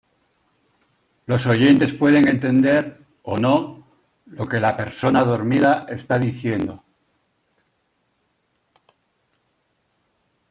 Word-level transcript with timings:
Los 1.27 1.45
oyentes 1.45 1.93
pueden 1.93 2.27
entender, 2.27 3.05
o 3.21 3.37
no, 3.37 3.85
lo 4.25 4.47
que 4.47 4.59
la 4.59 4.75
persona 4.75 5.23
dormida 5.23 5.85
está 5.89 6.17
diciendo. 6.17 6.83